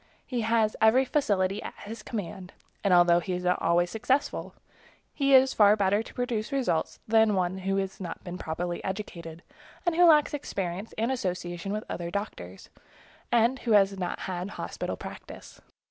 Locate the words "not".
3.43-3.61, 8.01-8.23, 13.99-14.21